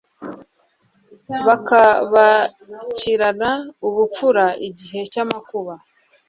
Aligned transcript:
bakabakirana 1.47 3.49
ubupfura 3.87 4.45
igihe 4.67 5.01
cy'amakuba 5.11 5.73